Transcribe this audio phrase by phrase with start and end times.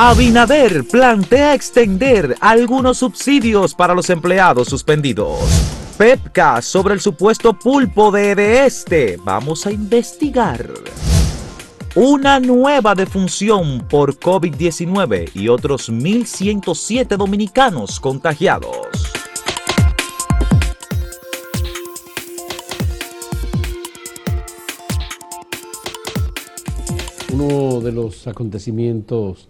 [0.00, 5.40] Abinader plantea extender algunos subsidios para los empleados suspendidos.
[5.98, 9.16] Pepca sobre el supuesto pulpo de, de este.
[9.24, 10.68] Vamos a investigar.
[11.96, 18.76] Una nueva defunción por COVID-19 y otros 1.107 dominicanos contagiados.
[27.32, 29.48] Uno de los acontecimientos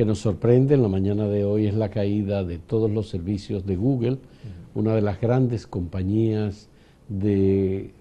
[0.00, 3.66] que nos sorprende en la mañana de hoy es la caída de todos los servicios
[3.66, 4.16] de Google,
[4.74, 6.70] una de las grandes compañías
[7.10, 7.92] de,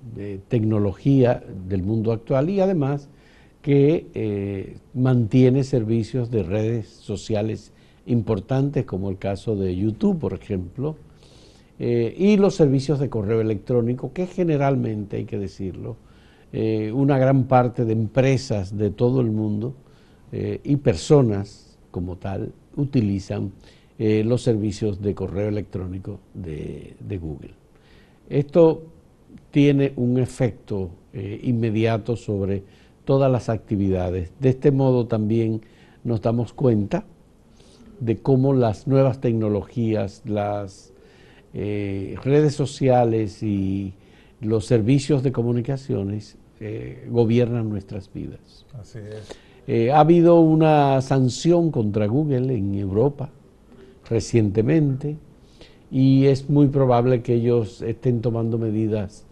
[0.48, 3.09] tecnología del mundo actual y además
[3.62, 7.73] que eh, mantiene servicios de redes sociales
[8.05, 10.95] importantes como el caso de YouTube, por ejemplo,
[11.79, 15.98] eh, y los servicios de correo electrónico, que generalmente, hay que decirlo,
[16.54, 19.73] eh, una gran parte de empresas de todo el mundo
[20.31, 23.52] y personas como tal utilizan
[23.98, 27.51] eh, los servicios de correo electrónico de, Google.
[28.29, 28.84] Esto
[29.51, 32.63] tiene un efecto eh, inmediato sobre
[33.04, 34.31] todas las actividades.
[34.40, 35.62] De este modo también
[36.04, 37.04] nos damos cuenta
[37.99, 40.93] de cómo las nuevas tecnologías, las
[41.53, 43.96] eh, redes sociales y
[44.40, 46.37] los servicios de comunicaciones
[47.09, 48.65] gobiernan nuestras vidas.
[48.77, 49.49] Así es.
[49.71, 53.29] Eh, ha habido una sanción contra Google en Europa
[54.09, 55.15] recientemente
[55.91, 59.27] y es muy probable que ellos estén tomando medidas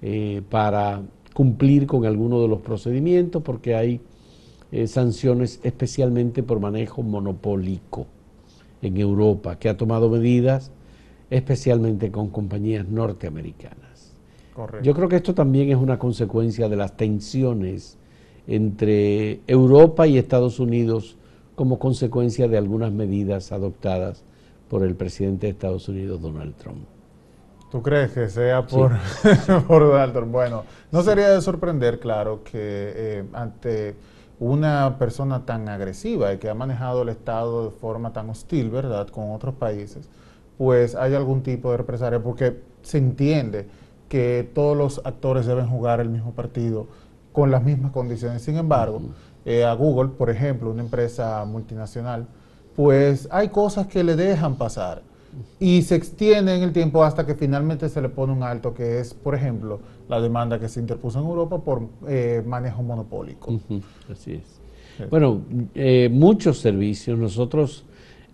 [0.00, 1.02] eh, para
[1.34, 4.00] cumplir con algunos de los procedimientos porque hay
[4.70, 8.06] eh, sanciones especialmente por manejo monopólico
[8.80, 10.72] en Europa, que ha tomado medidas
[11.28, 14.14] especialmente con compañías norteamericanas.
[14.82, 17.98] Yo creo que esto también es una consecuencia de las tensiones
[18.46, 21.16] entre Europa y Estados Unidos
[21.54, 24.24] como consecuencia de algunas medidas adoptadas
[24.68, 26.86] por el presidente de Estados Unidos, Donald Trump.
[27.70, 28.92] ¿Tú crees que sea por,
[29.68, 30.32] Donald Trump?
[30.32, 33.94] Bueno, no sería de sorprender, claro, que eh, ante
[34.40, 39.08] una persona tan agresiva y que ha manejado el Estado de forma tan hostil, ¿verdad?,
[39.08, 40.08] con otros países,
[40.58, 43.68] pues hay algún tipo de represalia, porque se entiende
[44.08, 46.88] que todos los actores deben jugar el mismo partido
[47.32, 48.42] con las mismas condiciones.
[48.42, 49.00] Sin embargo,
[49.44, 52.26] eh, a Google, por ejemplo, una empresa multinacional,
[52.76, 55.02] pues hay cosas que le dejan pasar
[55.58, 59.00] y se extiende en el tiempo hasta que finalmente se le pone un alto, que
[59.00, 63.58] es, por ejemplo, la demanda que se interpuso en Europa por eh, manejo monopólico.
[64.10, 65.08] Así es.
[65.10, 65.40] Bueno,
[65.74, 67.18] eh, muchos servicios.
[67.18, 67.84] Nosotros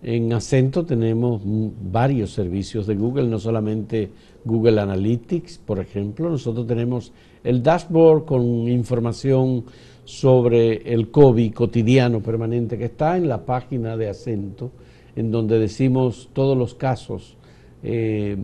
[0.03, 4.11] en Acento tenemos varios servicios de Google, no solamente
[4.43, 6.29] Google Analytics, por ejemplo.
[6.29, 7.13] Nosotros tenemos
[7.43, 9.65] el dashboard con información
[10.05, 14.71] sobre el COVID cotidiano permanente que está en la página de Acento,
[15.15, 17.37] en donde decimos todos los casos
[17.83, 18.35] eh,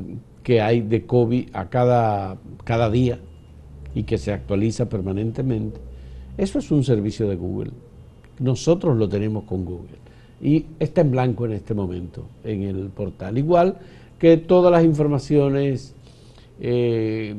[0.44, 3.20] que hay de COVID a cada, cada día
[3.96, 5.80] y que se actualiza permanentemente.
[6.38, 7.72] Eso es un servicio de Google.
[8.40, 9.98] Nosotros lo tenemos con Google
[10.42, 13.38] y está en blanco en este momento en el portal.
[13.38, 13.78] Igual
[14.20, 15.96] que todas las informaciones
[16.60, 17.34] eh,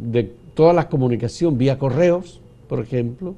[0.00, 3.34] de toda la comunicación vía correos, por ejemplo,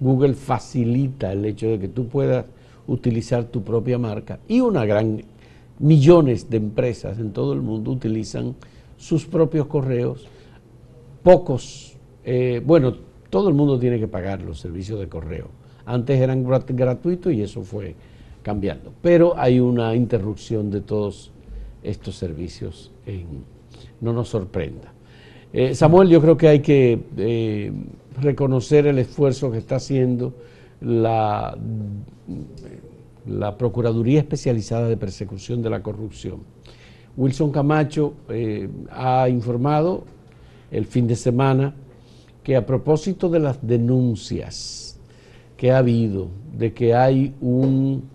[0.00, 2.46] Google facilita el hecho de que tú puedas
[2.86, 5.22] utilizar tu propia marca y una gran
[5.78, 8.54] millones de empresas en todo el mundo utilizan
[8.96, 10.26] sus propios correos.
[11.22, 12.94] Pocos, eh, bueno,
[13.30, 15.48] todo el mundo tiene que pagar los servicios de correo.
[15.84, 17.94] Antes eran gratuitos y eso fue
[18.42, 18.92] cambiando.
[19.02, 21.32] Pero hay una interrupción de todos
[21.82, 22.92] estos servicios.
[24.00, 24.95] no nos sorprenda.
[25.58, 27.72] Eh, Samuel, yo creo que hay que eh,
[28.20, 30.34] reconocer el esfuerzo que está haciendo
[30.82, 31.56] la,
[33.26, 36.40] la Procuraduría Especializada de Persecución de la Corrupción.
[37.16, 40.04] Wilson Camacho eh, ha informado
[40.70, 41.74] el fin de semana
[42.42, 45.00] que a propósito de las denuncias
[45.56, 48.10] que ha habido de que hay un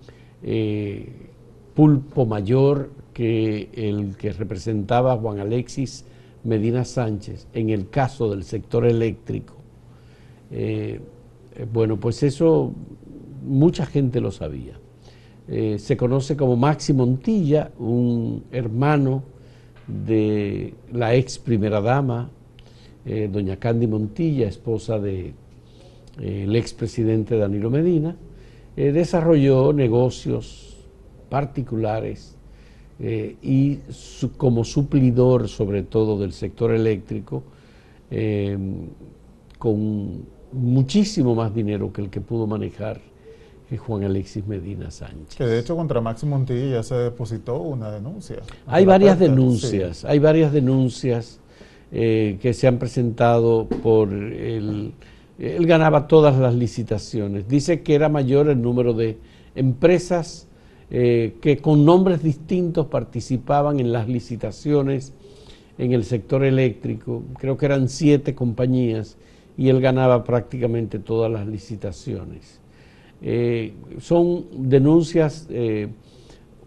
[1.74, 6.06] pulpo mayor que el que representaba Juan Alexis
[6.44, 9.56] Medina Sánchez en el caso del sector eléctrico,
[10.50, 11.00] eh,
[11.56, 12.74] eh, bueno, pues eso
[13.46, 14.74] mucha gente lo sabía.
[15.48, 19.24] Eh, se conoce como Maxi Montilla, un hermano
[19.88, 22.30] de la ex primera dama,
[23.04, 25.34] doña Candy Montilla, esposa del
[26.18, 28.16] de, ex presidente Danilo Medina,
[28.76, 30.78] desarrolló negocios
[31.30, 32.38] particulares
[33.04, 33.80] eh, y
[34.38, 37.42] como suplidor sobre todo del sector eléctrico,
[38.12, 38.90] em,
[39.58, 43.02] con muchísimo más dinero que el que pudo manejar
[43.68, 45.36] que Juan Alexis Medina Sánchez.
[45.36, 48.38] Que de hecho contra Máximo Montilla ya se depositó una denuncia.
[48.68, 51.40] Hay varias denuncias, hay varias denuncias
[51.92, 54.94] eh, que se han presentado por el...
[55.40, 57.48] Él ganaba todas las licitaciones.
[57.48, 59.18] Dice que era mayor el número de
[59.56, 60.48] empresas
[60.94, 65.14] eh, que con nombres distintos participaban en las licitaciones
[65.78, 67.24] en el sector eléctrico.
[67.40, 69.18] Creo que eran siete compañías
[69.58, 72.60] y él ganaba prácticamente todas las licitaciones.
[73.22, 75.88] Eh, son denuncias, eh,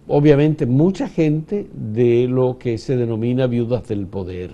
[0.08, 4.52] obviamente, mucha gente de lo que se denomina viudas del poder,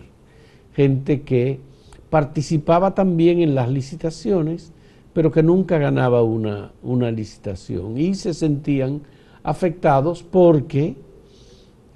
[0.75, 1.61] gente que
[2.09, 4.73] participaba también en las licitaciones,
[5.13, 9.03] pero que nunca ganaba una, una licitación y se sentían
[9.43, 10.97] afectados porque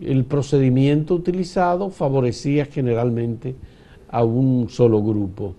[0.00, 3.54] el procedimiento utilizado favorecía generalmente
[4.08, 5.54] a un solo grupo.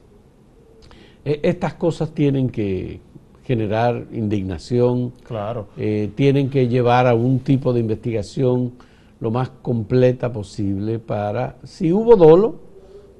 [1.24, 3.00] E, estas cosas tienen que,
[3.46, 5.68] generar indignación, claro.
[5.78, 8.74] Eh, tienen que llevar a un tipo de investigación
[9.20, 12.56] lo más completa posible para, si hubo dolo,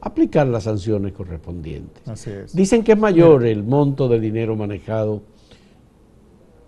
[0.02, 2.08] aplicar las sanciones correspondientes.
[2.08, 2.56] Así es.
[2.56, 5.22] Dicen que es mayor el monto de dinero manejado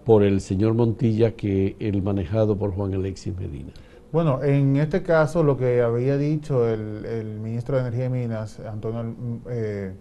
[0.07, 3.74] por el señor Montilla que el manejado por Juan Alexis Medina.
[4.13, 9.13] Bueno, en este caso lo que había dicho el, ministro de Energía y Minas, Antonio,
[9.50, 9.94] eh,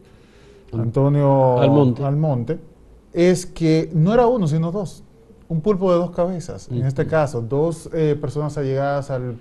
[0.73, 2.59] Antonio Almonte, Almonte
[3.13, 5.03] es que no era uno, sino dos.
[5.49, 6.69] Un pulpo de dos cabezas.
[6.71, 9.37] En este caso, dos eh, personas allegadas al,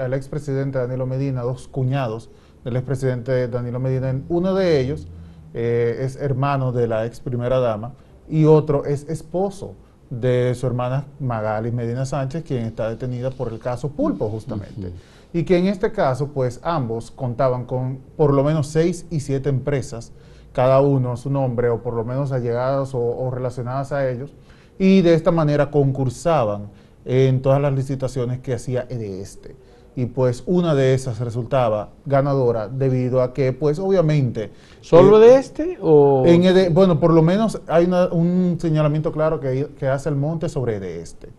[0.00, 2.30] al expresidente Danilo Medina, dos cuñados
[2.64, 4.18] del expresidente Danilo Medina.
[4.30, 5.06] Uno de ellos
[5.52, 7.92] eh, es hermano de la ex primera dama
[8.26, 9.74] y otro es esposo
[10.10, 14.92] de su hermana Magali Medina Sánchez, quien está detenida por el caso Pulpo, justamente.
[15.32, 19.48] Y que en este caso, pues ambos contaban con por lo menos seis y siete
[19.48, 20.12] empresas
[20.52, 24.32] cada uno su nombre o por lo menos allegadas o, relacionadas a ellos
[24.78, 26.68] y de esta manera concursaban
[27.04, 29.54] en todas las licitaciones que hacía EDESTE.
[29.98, 34.52] Y pues una de esas resultaba ganadora debido a que, pues obviamente...
[34.80, 36.24] ¿Solo de este o...?
[36.24, 40.76] En bueno, por lo menos hay un señalamiento claro que, que hace el monte sobre
[40.76, 41.30] EDESTE.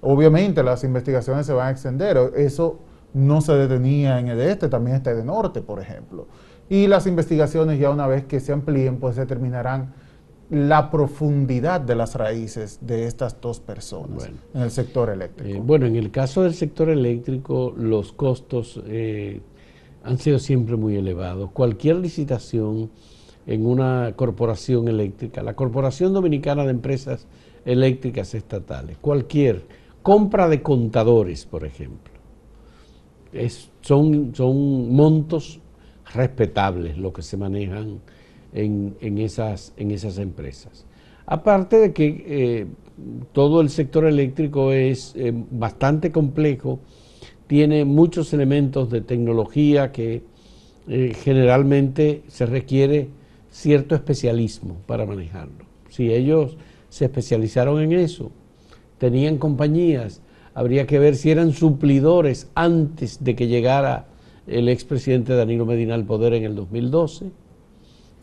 [0.00, 2.16] Obviamente las investigaciones se van a extender.
[2.36, 2.78] Eso
[3.14, 6.28] no se detenía en EDESTE, también está Norte por ejemplo
[6.68, 9.94] y las investigaciones ya una vez que se amplíen, pues determinarán
[10.50, 15.58] la profundidad de las raíces de estas dos personas en el sector eléctrico.
[15.58, 19.40] Eh, bueno, en el caso del sector eléctrico, los costos eh,
[20.04, 21.50] han sido siempre muy elevados.
[21.50, 22.90] Cualquier licitación
[23.46, 27.26] en una corporación eléctrica, la Corporación Dominicana de Empresas
[27.64, 29.64] Eléctricas Estatales, cualquier
[30.02, 32.12] compra de contadores, por ejemplo,
[33.32, 35.60] es, son, son montos
[36.14, 38.00] respetables lo que se manejan
[38.52, 40.86] en, esas, en esas empresas.
[41.26, 42.66] Aparte de que eh,
[43.32, 46.80] todo el sector eléctrico es eh, bastante complejo,
[47.46, 50.22] tiene muchos elementos de tecnología que
[50.88, 53.08] eh, generalmente se requiere
[53.50, 55.66] cierto especialismo para manejarlo.
[55.88, 56.56] Si ellos
[56.88, 58.30] se especializaron en eso,
[58.98, 60.22] tenían compañías,
[60.54, 64.08] habría que ver si eran suplidores antes de que llegara
[64.46, 67.30] el expresidente Danilo Medina al poder en el 2012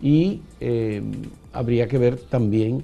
[0.02, 1.02] y eh,
[1.54, 2.84] habría que ver también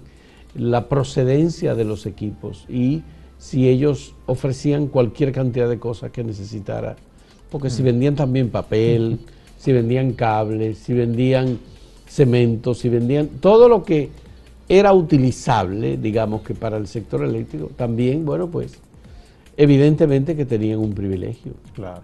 [0.55, 3.03] la procedencia de los equipos y
[3.37, 6.95] si ellos ofrecían cualquier cantidad de cosas que necesitara,
[7.49, 9.19] porque si vendían también papel,
[9.57, 11.59] si vendían cables, si vendían
[12.07, 14.09] cemento, si vendían todo lo que
[14.69, 18.80] era utilizable, digamos que para el sector eléctrico, también, bueno, pues
[19.57, 21.53] evidentemente que tenían un privilegio.
[21.73, 22.01] Claro.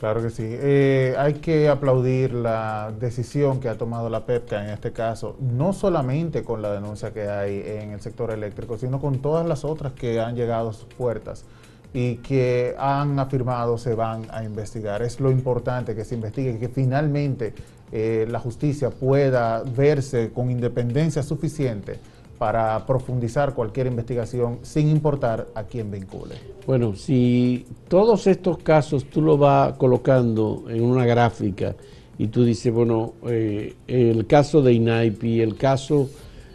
[0.00, 0.46] Claro que sí.
[0.48, 5.74] Eh, hay que aplaudir la decisión que ha tomado la PEPCA en este caso, no
[5.74, 9.92] solamente con la denuncia que hay en el sector eléctrico, sino con todas las otras
[9.92, 11.44] que han llegado a sus puertas
[11.92, 15.02] y que han afirmado se van a investigar.
[15.02, 17.52] Es lo importante que se investigue, que finalmente
[17.92, 22.00] eh, la justicia pueda verse con independencia suficiente
[22.40, 26.36] para profundizar cualquier investigación sin importar a quién vincule.
[26.66, 31.76] Bueno, si todos estos casos tú lo vas colocando en una gráfica
[32.16, 36.08] y tú dices, bueno, eh, el caso de INAIPI, el caso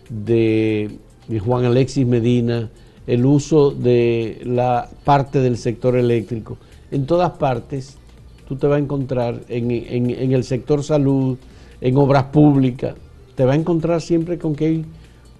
[0.09, 0.97] de,
[1.45, 2.67] Juan Alexis Medina,
[3.05, 6.57] el uso de la parte del sector eléctrico,
[6.89, 7.99] en todas partes
[8.47, 11.37] tú te vas a encontrar en, en el sector salud,
[11.79, 12.95] en obras públicas,
[13.35, 14.85] te vas a encontrar siempre con que hay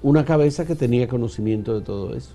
[0.02, 2.34] una cabeza que tenía conocimiento de todo eso.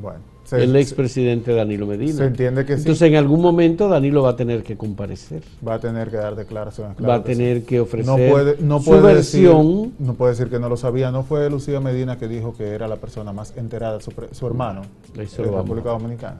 [0.00, 2.12] Bueno el expresidente Danilo Medina.
[2.12, 2.80] Se entiende que sí.
[2.80, 5.42] Entonces, en algún momento Danilo va a tener que comparecer.
[5.66, 6.96] Va a tener que dar declaraciones.
[6.96, 9.92] va a tener que ofrecer no puede, no su versión.
[9.98, 11.10] no puede decir que no lo sabía.
[11.10, 14.82] No fue Lucía Medina que dijo que era la persona más enterada, su, su hermano,
[15.14, 16.38] de la República Dominicana.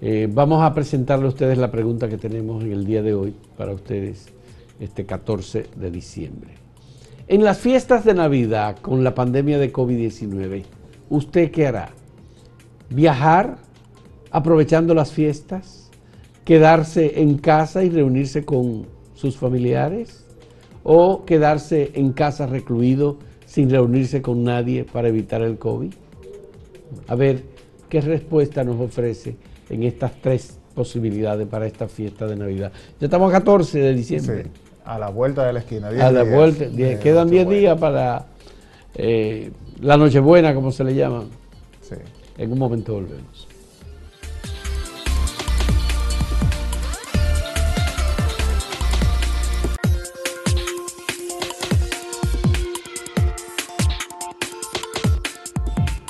[0.00, 3.34] Eh, vamos a presentarle a ustedes la pregunta que tenemos en el día de hoy
[3.56, 4.26] para ustedes,
[4.80, 6.50] este 14 de diciembre.
[7.28, 10.64] En las fiestas de Navidad, con la pandemia de COVID-19,
[11.10, 11.90] ¿usted qué hará?
[12.90, 13.58] viajar
[14.30, 15.90] aprovechando las fiestas,
[16.44, 20.24] quedarse en casa y reunirse con sus familiares
[20.84, 25.92] o quedarse en casa recluido sin reunirse con nadie para evitar el COVID?
[27.06, 27.42] A ver,
[27.88, 29.36] ¿qué respuesta nos ofrece
[29.68, 32.72] en estas tres posibilidades para esta fiesta de Navidad?
[33.00, 34.44] Ya estamos a 14 de diciembre.
[34.88, 35.88] A la vuelta de la esquina.
[35.88, 36.64] a la vuelta,
[37.02, 38.24] quedan 10 días para
[38.94, 39.52] eh,
[39.82, 41.24] la Nochebuena, como se le llama.
[41.82, 41.96] Sí.
[42.38, 43.46] En un momento volvemos.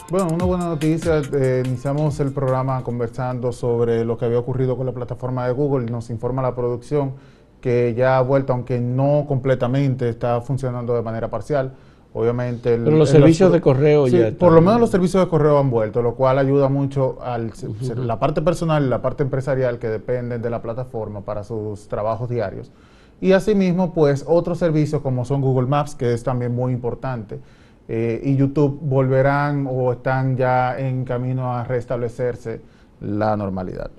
[0.08, 1.20] Bueno, una buena noticia.
[1.32, 5.90] Eh, iniciamos el programa conversando sobre lo que había ocurrido con la plataforma de Google.
[5.90, 7.14] Nos informa la producción
[7.60, 11.72] que ya ha vuelto, aunque no completamente, está funcionando de manera parcial.
[12.14, 12.78] Obviamente.
[12.78, 14.32] Pero los servicios de correo ya.
[14.32, 18.18] Por lo menos los servicios de correo han vuelto, lo cual ayuda mucho a la
[18.18, 22.72] parte personal y la parte empresarial que dependen de la plataforma para sus trabajos diarios.
[23.20, 27.40] Y asimismo, pues otros servicios como son Google Maps, que es también muy importante,
[27.88, 32.60] eh, y YouTube volverán o están ya en camino a restablecerse
[33.00, 33.90] la normalidad.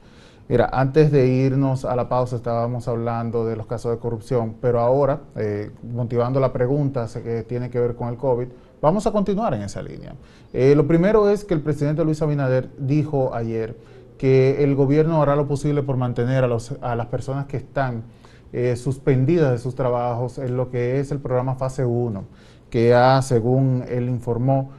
[0.49, 4.79] Mira, antes de irnos a la pausa estábamos hablando de los casos de corrupción, pero
[4.79, 8.47] ahora, eh, motivando la pregunta que tiene que ver con el COVID,
[8.81, 10.15] vamos a continuar en esa línea.
[10.51, 13.77] Eh, lo primero es que el presidente Luis Abinader dijo ayer
[14.17, 18.05] que el gobierno hará lo posible por mantener a, los, las personas que están
[18.51, 22.23] eh, suspendidas de sus trabajos en lo que es el programa Fase 1,
[22.71, 24.71] que ha, según él informó,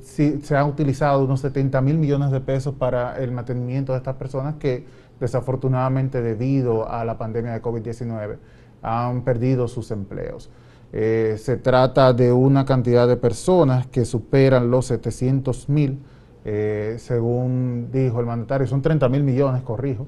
[0.00, 4.54] se han utilizado unos 70 mil millones de pesos para el mantenimiento de estas personas
[4.56, 4.84] que
[5.20, 8.36] desafortunadamente debido a la pandemia de COVID-19
[8.82, 10.50] han perdido sus empleos.
[10.92, 15.98] Eh, se trata de una cantidad de personas que superan los 700 mil,
[16.44, 20.06] eh, según dijo el mandatario, son 30 mil millones, corrijo,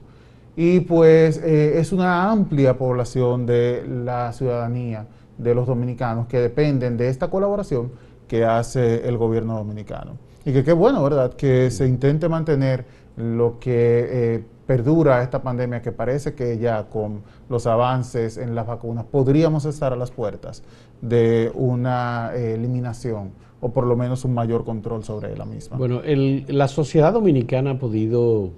[0.56, 5.06] y pues eh, es una amplia población de la ciudadanía
[5.38, 7.92] de los dominicanos que dependen de esta colaboración
[8.28, 10.12] que hace el gobierno dominicano.
[10.44, 11.34] Y que qué bueno, ¿verdad?
[11.34, 12.84] Que se intente mantener
[13.16, 18.66] lo que eh, perdura esta pandemia, que parece que ya con los avances en las
[18.66, 20.62] vacunas podríamos estar a las puertas
[21.00, 25.76] de una eh, eliminación o por lo menos un mayor control sobre la misma.
[25.76, 28.50] Bueno, la sociedad dominicana ha podido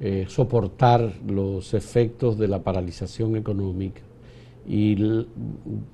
[0.00, 4.02] eh, soportar los efectos de la paralización económica
[4.66, 4.96] y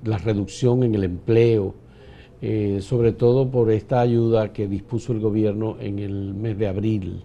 [0.03, 1.75] la reducción en el empleo,
[2.43, 7.21] eh, sobre todo por esta ayuda que dispuso el gobierno en el mes de abril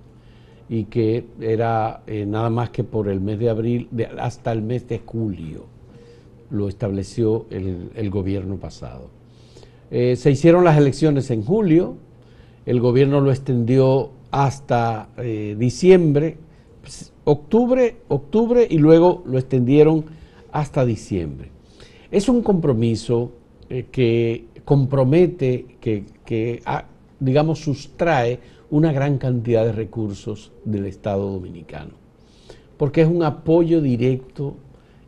[0.69, 4.87] y que era eh, nada más que por el mes de abril hasta el mes
[4.89, 5.65] de julio,
[6.51, 9.09] lo estableció el, gobierno pasado.
[9.91, 11.97] Eh, se hicieron las elecciones en julio,
[12.67, 15.09] el gobierno lo extendió hasta
[15.57, 16.37] diciembre,
[17.25, 20.05] octubre, octubre y luego lo extendieron
[20.53, 21.49] hasta diciembre.
[22.11, 23.33] Es un compromiso
[23.69, 26.85] que compromete, que, ah,
[27.21, 31.93] digamos, sustrae una gran cantidad de recursos del Estado dominicano,
[32.77, 34.57] porque es un apoyo directo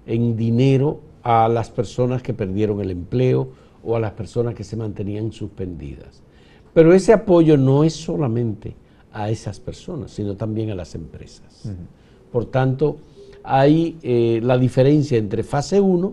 [0.07, 3.49] en dinero a las personas que perdieron el empleo
[3.83, 6.23] o a las personas que se mantenían suspendidas.
[6.73, 8.77] Pero ese apoyo no es solamente
[9.13, 11.69] a esas personas, sino también a las empresas.
[12.31, 12.99] Por tanto,
[13.43, 16.13] hay eh, la diferencia entre fase 1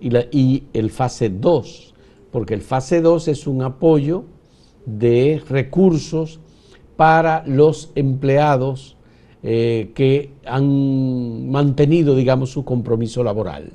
[0.00, 1.91] y, y el fase 2
[2.32, 4.24] porque el fase 2 es un apoyo
[4.86, 6.40] de recursos
[6.96, 8.96] para los empleados
[9.42, 13.70] eh, que han mantenido, digamos, su compromiso laboral.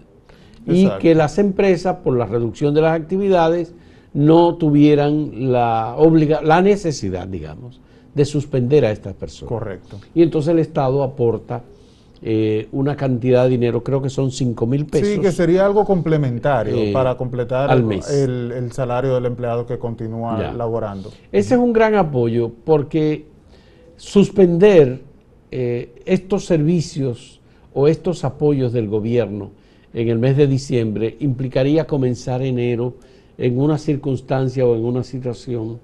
[0.66, 3.74] Y que las empresas, por la reducción de las actividades,
[4.14, 7.80] no tuvieran la, obliga la necesidad, digamos,
[8.14, 9.50] de suspender a estas personas.
[9.50, 10.00] Correcto.
[10.14, 11.64] Y entonces el Estado aporta
[12.22, 15.08] eh, una cantidad de dinero, creo que son 5 mil pesos.
[15.08, 21.12] Sí, que sería algo complementario eh, para completar el, salario del empleado que continúa laborando.
[21.32, 23.26] Ese es un gran apoyo porque
[23.98, 25.02] suspender
[25.52, 27.40] eh, estos servicios
[27.74, 29.52] o estos apoyos del gobierno
[29.94, 32.96] en el mes de diciembre implicaría comenzar enero
[33.38, 35.80] en una circunstancia o en una situación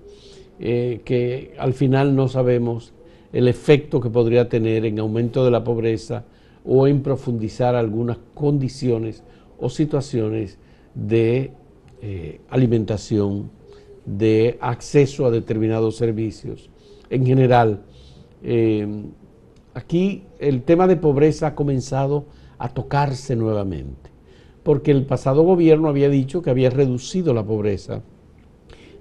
[0.60, 2.94] eh, que al final no sabemos
[3.34, 6.24] el efecto que podría tener en aumento de la pobreza
[6.64, 9.24] o en profundizar algunas condiciones
[9.60, 10.60] o situaciones
[10.94, 11.52] de
[12.02, 13.50] eh, alimentación,
[14.06, 16.70] de acceso a determinados servicios.
[17.10, 17.82] En general,
[18.44, 18.88] eh,
[19.74, 22.26] aquí el tema de pobreza ha comenzado
[22.60, 24.12] a tocarse nuevamente,
[24.62, 28.04] porque el pasado gobierno había dicho que había reducido la pobreza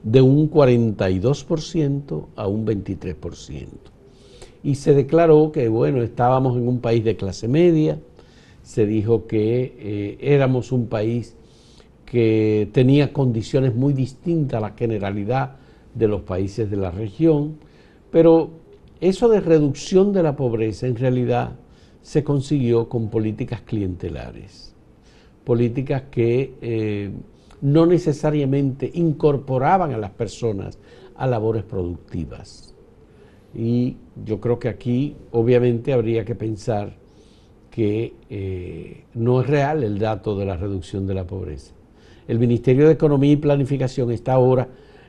[0.03, 3.92] de un 42% a un 23%.
[4.63, 7.99] Y se declaró que, bueno, estábamos en un país de clase media,
[8.63, 11.35] se dijo que eh, éramos un país
[12.07, 15.57] que tenía condiciones muy distintas a la generalidad
[15.95, 17.57] de los países de la región,
[18.11, 18.51] pero
[19.01, 21.57] eso de reducción de la pobreza en realidad
[22.03, 24.75] se consiguió con políticas clientelares,
[25.45, 27.11] políticas que eh,
[27.63, 30.79] no necesariamente incorporaban a las personas
[31.17, 32.72] a labores productivas.
[33.55, 36.95] Y yo creo que aquí obviamente habría que pensar
[37.71, 41.73] que eh, no es real el dato de la reducción de la pobreza.
[42.29, 44.69] El Ministerio de Economía y Planificación está ahora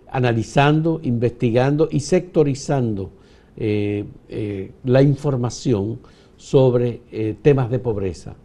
[0.09, 3.11] analizando, investigando y sectorizando
[3.57, 5.99] eh, eh, la información
[6.37, 7.01] sobre
[7.41, 8.35] temas de pobreza,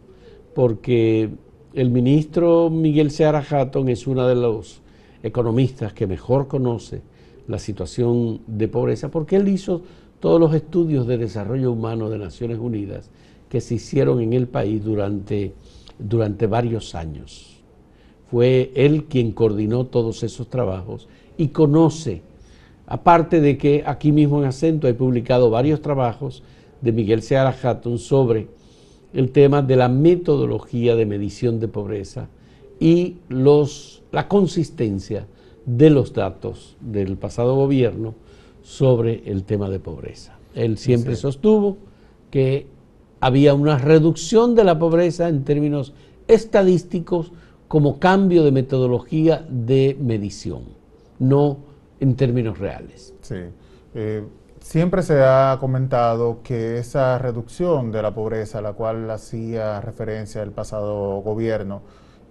[0.55, 1.29] porque
[1.73, 4.81] el ministro Miguel Seara Hatton es uno de los
[5.21, 7.01] economistas que mejor conoce
[7.49, 9.81] la situación de pobreza, porque él hizo
[10.19, 13.09] todos los estudios de desarrollo humano de Naciones Unidas
[13.49, 15.53] que se hicieron en el país durante,
[15.97, 17.57] durante varios años.
[18.29, 22.21] Fue él quien coordinó todos esos trabajos y conoce,
[22.85, 26.43] aparte de que aquí mismo en Acento he publicado varios trabajos
[26.81, 28.47] de Miguel Seara Hatton sobre
[29.11, 32.27] el tema de la metodología de medición de pobreza
[32.79, 35.25] y los, la consistencia
[35.77, 38.15] de los datos del pasado gobierno
[38.61, 40.37] sobre el tema de pobreza.
[40.55, 41.77] Él siempre sostuvo
[42.31, 42.67] que
[43.19, 45.93] había una reducción de la pobreza en términos
[46.27, 47.31] estadísticos
[47.67, 50.63] como cambio de metodología de medición,
[51.19, 51.57] no
[51.99, 53.13] en términos reales.
[53.21, 53.35] Sí.
[53.93, 54.23] Eh,
[54.61, 60.43] Siempre se ha comentado que esa reducción de la pobreza a la cual hacía referencia
[60.43, 61.81] el pasado gobierno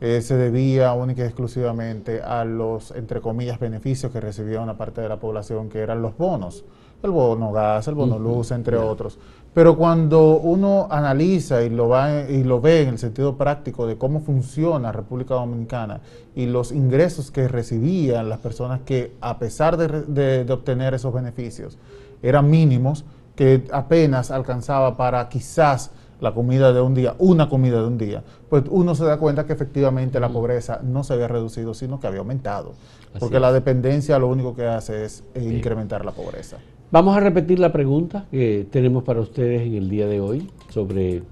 [0.00, 5.00] eh, se debía única y exclusivamente a los, entre comillas, beneficios que recibía una parte
[5.00, 6.64] de la población, que eran los bonos,
[7.02, 9.18] el bono gas, el bono luz, entre otros.
[9.54, 13.96] Pero cuando uno analiza y lo, va, y lo ve en el sentido práctico de
[13.96, 16.00] cómo funciona República Dominicana
[16.36, 21.78] y los ingresos que recibían las personas que, a pesar de obtener esos beneficios,
[22.22, 27.86] eran mínimos, que apenas alcanzaba para quizás la comida de un día, una comida de
[27.86, 31.74] un día, pues uno se da cuenta que efectivamente la pobreza no se había reducido,
[31.74, 32.72] sino que había aumentado.
[33.18, 36.58] porque la dependencia lo único que hace es eh, incrementar la pobreza.
[36.90, 41.22] Vamos a repetir la pregunta que tenemos para ustedes en el día de hoy sobre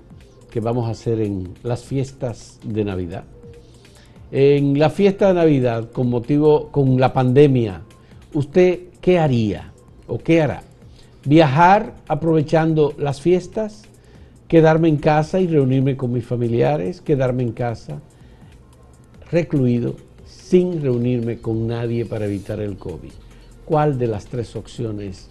[0.50, 3.24] qué vamos a hacer en las fiestas de Navidad.
[4.30, 7.82] En la fiesta de Navidad, con motivo, con la pandemia,
[8.34, 9.72] ¿usted qué haría
[10.08, 10.62] o qué hará?
[11.26, 13.82] viajar aprovechando las fiestas,
[14.48, 18.00] quedarme en casa y reunirme con mis familiares, quedarme en casa
[19.30, 23.12] recluido sin reunirme con nadie para evitar el COVID.
[23.64, 25.28] ¿Cuál de las tres opciones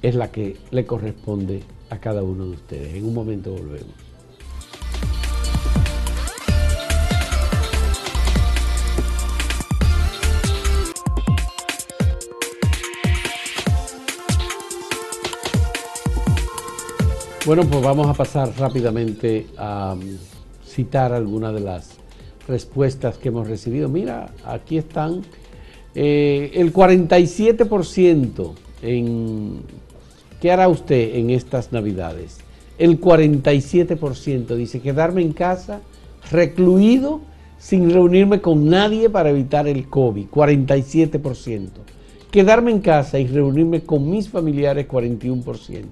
[0.00, 2.94] es la que le corresponde a cada uno de ustedes?
[2.94, 4.07] En un momento volvemos.
[17.48, 20.02] Bueno, pues vamos a pasar rápidamente a um,
[20.66, 21.92] citar algunas de las
[22.46, 23.88] respuestas que hemos recibido.
[23.88, 25.22] Mira, aquí están.
[25.94, 29.62] Eh, el 47% en...
[30.42, 32.36] ¿Qué hará usted en estas navidades?
[32.76, 35.80] El 47% dice quedarme en casa,
[36.30, 37.22] recluido,
[37.58, 40.26] sin reunirme con nadie para evitar el COVID.
[40.26, 41.68] 47%.
[42.30, 45.86] Quedarme en casa y reunirme con mis familiares, 41%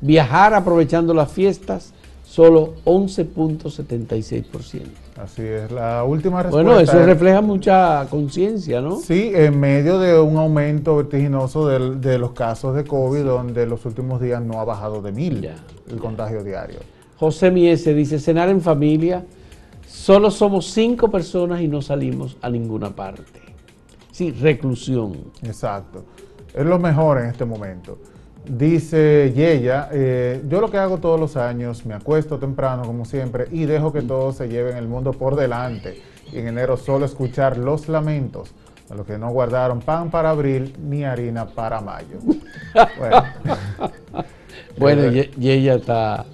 [0.00, 1.92] viajar aprovechando las fiestas,
[2.24, 4.82] solo 11.76%.
[5.18, 6.70] Así es, la última respuesta.
[6.70, 8.96] Bueno, eso refleja mucha conciencia, ¿no?
[8.96, 14.20] Sí, en medio de un aumento vertiginoso de, los casos de COVID, donde los últimos
[14.20, 15.50] días no ha bajado de mil
[15.90, 16.78] el contagio diario.
[17.18, 19.24] José Miese dice, cenar en familia,
[19.88, 23.40] solo somos cinco personas y no salimos a ninguna parte.
[24.12, 25.16] Sí, reclusión.
[25.42, 26.04] Exacto.
[26.54, 27.98] Es lo mejor en este momento.
[28.48, 33.46] Dice Yeya, eh, yo lo que hago todos los años, me acuesto temprano como siempre
[33.50, 36.02] y dejo que todos se lleven el mundo por delante.
[36.32, 38.52] Y en enero solo escuchar los lamentos.
[38.90, 42.18] A los que no guardaron pan para abril ni harina para mayo.
[42.98, 43.22] Bueno,
[44.78, 46.24] Bueno, y, y ella está,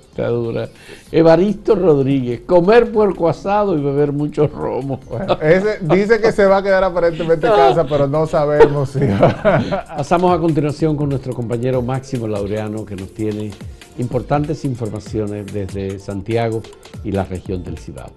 [1.12, 5.00] Evaristo Rodríguez, comer puerco asado y beber mucho romo.
[5.09, 9.00] bueno, ese dice que se va a quedar aparentemente en casa, pero no sabemos si
[9.00, 9.85] va.
[9.96, 13.50] Pasamos a continuación con nuestro compañero Máximo Laureano, que nos tiene
[13.98, 16.62] importantes informaciones desde Santiago
[17.03, 18.11] y la región del Cibao.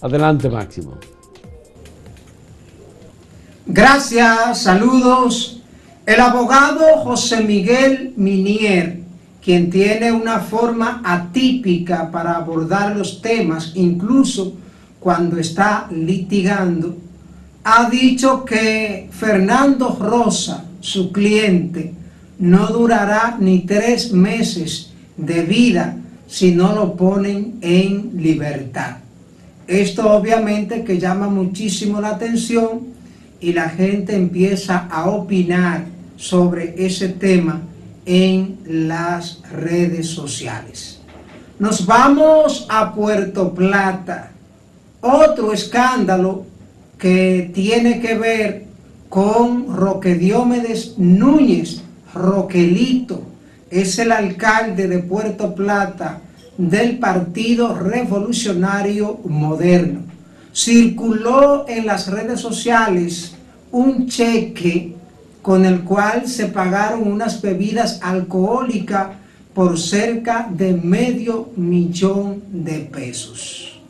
[0.00, 0.98] Adelante, Máximo.
[3.66, 5.62] Gracias, saludos.
[6.04, 9.01] El abogado José Miguel Minier,
[9.42, 14.54] quien tiene una forma atípica para abordar los temas, incluso
[15.00, 16.96] cuando está litigando,
[17.64, 21.92] ha dicho que Fernando Rosa, su cliente,
[22.38, 25.96] no durará ni tres meses de vida
[26.28, 28.98] si no lo ponen en libertad.
[29.66, 32.92] Esto obviamente que llama muchísimo la atención
[33.40, 35.84] y la gente empieza a opinar
[36.16, 37.62] sobre ese tema
[38.04, 41.00] en las redes sociales.
[41.58, 44.32] Nos vamos a Puerto Plata.
[45.00, 46.44] Otro escándalo
[46.98, 48.64] que tiene que ver
[49.08, 51.82] con Roque Diómedes Núñez,
[52.14, 53.22] Roquelito,
[53.70, 56.20] es el alcalde de Puerto Plata
[56.58, 60.00] del Partido Revolucionario Moderno.
[60.54, 63.34] Circuló en las redes sociales
[63.70, 64.94] un cheque
[65.42, 69.08] con el cual se pagaron unas bebidas alcohólicas
[69.52, 73.80] por cerca de medio millón de pesos.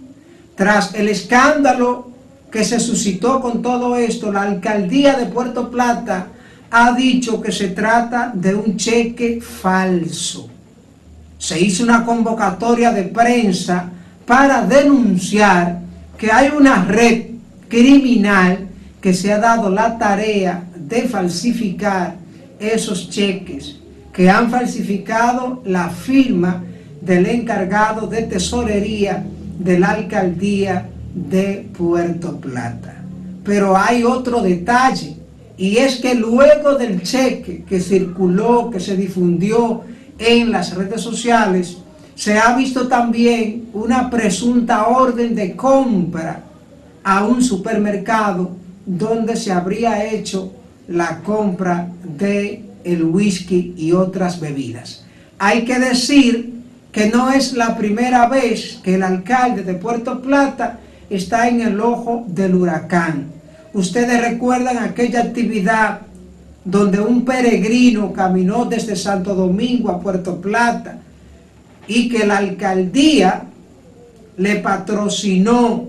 [0.56, 2.10] Tras el escándalo
[2.50, 6.28] que se suscitó con todo esto, la alcaldía de Puerto Plata
[6.70, 10.48] ha dicho que se trata de un cheque falso.
[11.38, 13.90] Se hizo una convocatoria de prensa
[14.26, 15.80] para denunciar
[16.16, 17.26] que hay una red
[17.68, 18.68] criminal
[19.00, 22.16] que se ha dado la tarea de falsificar
[22.60, 23.76] esos cheques,
[24.12, 26.62] que han falsificado la firma
[27.00, 29.24] del encargado de tesorería
[29.58, 32.94] de la alcaldía de Puerto Plata.
[33.42, 35.16] Pero hay otro detalle,
[35.56, 39.80] y es que luego del cheque que circuló, que se difundió
[40.18, 41.78] en las redes sociales,
[42.14, 46.42] se ha visto también una presunta orden de compra
[47.02, 48.50] a un supermercado
[48.84, 50.52] donde se habría hecho
[50.88, 55.04] la compra de el whisky y otras bebidas.
[55.38, 56.52] Hay que decir
[56.90, 61.80] que no es la primera vez que el alcalde de Puerto Plata está en el
[61.80, 63.26] ojo del huracán.
[63.72, 66.02] Ustedes recuerdan aquella actividad
[66.64, 70.98] donde un peregrino caminó desde Santo Domingo a Puerto Plata
[71.88, 73.44] y que la alcaldía
[74.36, 75.88] le patrocinó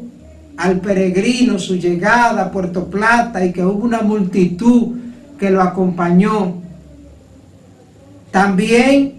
[0.58, 4.96] al peregrino su llegada a Puerto Plata y que hubo una multitud
[5.38, 6.56] que lo acompañó.
[8.32, 9.14] También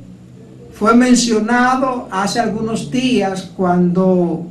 [0.73, 4.47] fue mencionado hace algunos días cuando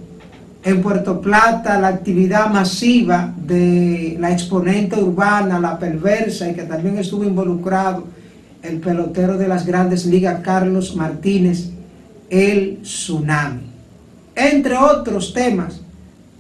[0.64, 6.98] en Puerto Plata la actividad masiva de la exponente urbana, la perversa, y que también
[6.98, 8.06] estuvo involucrado
[8.62, 11.70] el pelotero de las grandes ligas, Carlos Martínez,
[12.30, 13.64] el tsunami.
[14.36, 15.83] Entre otros temas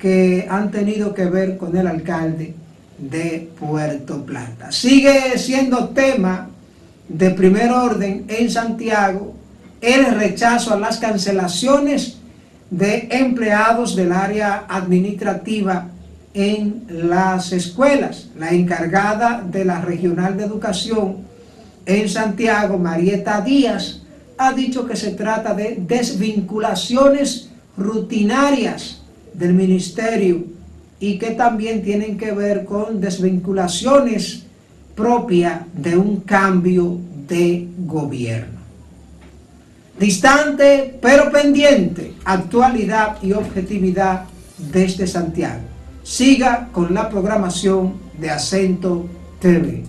[0.04, 2.54] que han tenido que ver con el alcalde
[2.98, 4.70] de Puerto Plata.
[4.70, 6.50] Sigue siendo tema
[7.08, 9.34] de primer orden en Santiago
[9.80, 12.18] el rechazo a las cancelaciones
[12.70, 15.88] de empleados del área administrativa
[16.34, 18.28] en las escuelas.
[18.38, 21.20] La encargada de la Regional de Educación
[21.86, 24.02] en Santiago, Marieta Díaz,
[24.38, 29.00] ha dicho que se trata de desvinculaciones rutinarias
[29.34, 30.46] del ministerio
[31.00, 34.43] y que también tienen que ver con desvinculaciones
[34.96, 38.60] propias de un cambio de gobierno.
[40.00, 44.26] Distante pero pendiente, actualidad y objetividad
[44.58, 45.62] desde Santiago.
[46.04, 49.06] Siga con la programación de Acento
[49.39, 49.84] TV.